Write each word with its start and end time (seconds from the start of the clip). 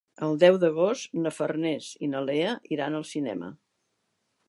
El 0.27 0.37
deu 0.43 0.55
d'agost 0.63 1.19
na 1.25 1.33
Farners 1.35 1.91
i 2.07 2.11
na 2.15 2.25
Lea 2.31 2.57
iran 2.79 3.01
al 3.03 3.09
cinema. 3.15 3.55